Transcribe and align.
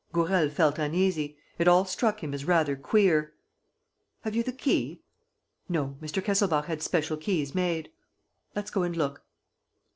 Gourel 0.13 0.49
felt 0.49 0.79
uneasy. 0.79 1.37
It 1.59 1.67
all 1.67 1.85
struck 1.85 2.23
him 2.23 2.33
as 2.33 2.43
rather 2.45 2.75
queer. 2.75 3.35
"Have 4.21 4.35
you 4.35 4.41
the 4.41 4.51
key?" 4.51 5.03
"No. 5.69 5.95
Mr. 6.01 6.23
Kesselbach 6.23 6.65
had 6.65 6.81
special 6.81 7.17
keys 7.17 7.53
made." 7.53 7.91
"Let's 8.55 8.71
go 8.71 8.81
and 8.81 8.97
look." 8.97 9.21